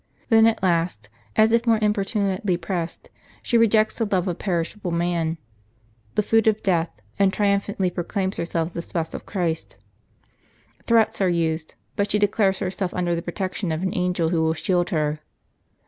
Then 0.29 0.47
at 0.47 0.63
last, 0.63 1.09
as 1.35 1.51
if 1.51 1.67
more 1.67 1.77
impor 1.77 2.03
tunately 2.03 2.59
pressed, 2.59 3.11
slie 3.43 3.59
rejects 3.59 3.99
the 3.99 4.07
love 4.07 4.27
of 4.27 4.39
perishable 4.39 4.89
man, 4.89 5.37
"the 6.15 6.23
food 6.23 6.47
of 6.47 6.63
death," 6.63 6.89
and 7.19 7.31
triumphantly 7.31 7.91
proclaims 7.91 8.37
herself 8.37 8.73
the 8.73 8.81
spouse 8.81 9.13
of 9.13 9.27
Christ. 9.27 9.77
Threats 10.87 11.21
are 11.21 11.29
used; 11.29 11.75
but 11.95 12.09
she 12.09 12.17
declares 12.17 12.57
herself 12.57 12.95
under 12.95 13.13
the 13.13 13.21
protection 13.21 13.71
of 13.71 13.83
an 13.83 13.93
angel 13.95 14.29
who 14.29 14.41
will 14.41 14.55
shield 14.55 14.89
her. 14.89 15.19